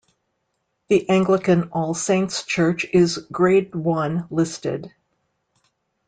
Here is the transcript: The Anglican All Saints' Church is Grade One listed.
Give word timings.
The 0.89 1.07
Anglican 1.11 1.69
All 1.73 1.93
Saints' 1.93 2.41
Church 2.41 2.87
is 2.91 3.19
Grade 3.31 3.75
One 3.75 4.25
listed. 4.31 4.91